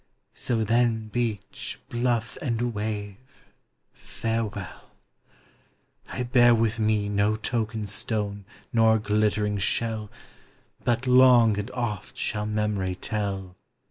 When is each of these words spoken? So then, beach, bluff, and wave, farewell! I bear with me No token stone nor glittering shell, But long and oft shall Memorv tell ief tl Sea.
So 0.33 0.63
then, 0.63 1.09
beach, 1.09 1.79
bluff, 1.87 2.35
and 2.41 2.73
wave, 2.73 3.17
farewell! 3.93 4.89
I 6.11 6.23
bear 6.23 6.55
with 6.55 6.79
me 6.79 7.07
No 7.07 7.35
token 7.35 7.85
stone 7.85 8.45
nor 8.73 8.97
glittering 8.97 9.59
shell, 9.59 10.09
But 10.83 11.05
long 11.05 11.59
and 11.59 11.69
oft 11.69 12.17
shall 12.17 12.47
Memorv 12.47 12.97
tell 12.99 13.39
ief 13.41 13.43
tl 13.43 13.51
Sea. 13.51 13.55